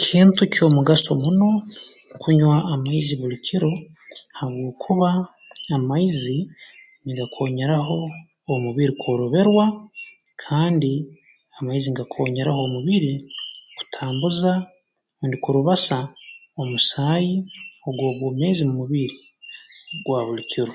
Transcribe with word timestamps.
Kintu 0.00 0.42
ky'omugaso 0.52 1.12
muno 1.22 1.48
kunywa 2.20 2.56
amaizi 2.74 3.14
buli 3.20 3.36
kiro 3.46 3.72
habwokuba 4.38 5.10
amaizi 5.76 6.36
ngakoonyeraho 7.10 7.98
omubiri 8.52 8.92
kworoberwa 9.00 9.64
kandi 10.42 10.92
amaizi 11.58 11.88
ngakoonyeraho 11.90 12.60
omubiri 12.66 13.12
kutambuza 13.76 14.52
rundi 15.18 15.36
kurubasa 15.44 15.98
omusaayi 16.60 17.34
ogw'obwomeezi 17.88 18.62
mu 18.68 18.74
mubiri 18.80 19.18
gwa 20.04 20.18
buli 20.26 20.44
kiro 20.50 20.74